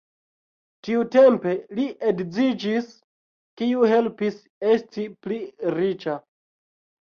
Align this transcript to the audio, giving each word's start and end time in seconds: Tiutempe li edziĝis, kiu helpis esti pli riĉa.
Tiutempe 0.87 1.53
li 1.81 1.85
edziĝis, 2.13 2.89
kiu 3.63 3.87
helpis 3.95 4.43
esti 4.75 5.09
pli 5.27 5.41
riĉa. 5.81 6.21